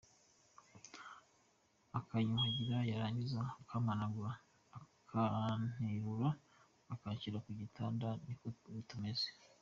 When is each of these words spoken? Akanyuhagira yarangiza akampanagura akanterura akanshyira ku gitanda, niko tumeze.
Akanyuhagira 1.99 2.77
yarangiza 2.91 3.41
akampanagura 3.61 4.31
akanterura 4.79 6.29
akanshyira 6.93 7.37
ku 7.45 7.51
gitanda, 7.59 8.07
niko 8.25 8.47
tumeze. 8.89 9.27